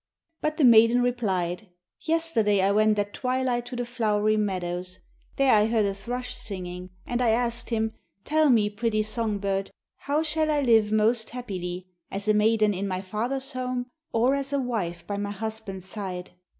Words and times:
But 0.41 0.57
the 0.57 0.63
maiden 0.63 1.03
replied: 1.03 1.69
'Yesterday 1.99 2.61
I 2.61 2.71
went 2.71 2.97
at 2.97 3.13
twilight 3.13 3.67
to 3.67 3.75
the 3.75 3.85
flowery 3.85 4.35
meadows. 4.35 4.97
There 5.35 5.53
I 5.53 5.67
heard 5.67 5.85
a 5.85 5.93
thrush 5.93 6.33
singing, 6.33 6.89
and 7.05 7.21
I 7.21 7.29
asked 7.29 7.69
him, 7.69 7.93
"Tell 8.25 8.49
me, 8.49 8.67
pretty 8.71 9.03
song 9.03 9.37
bird, 9.37 9.69
how 9.97 10.23
shall 10.23 10.49
I 10.49 10.61
live 10.61 10.91
most 10.91 11.29
happily, 11.29 11.85
as 12.09 12.27
a 12.27 12.33
maiden 12.33 12.73
in 12.73 12.87
my 12.87 13.01
father's 13.01 13.51
home 13.51 13.91
or 14.11 14.33
as 14.33 14.51
a 14.51 14.59
wife 14.59 15.05
by 15.05 15.17
my 15.17 15.29
husband's 15.29 15.85
side?" 15.85 16.31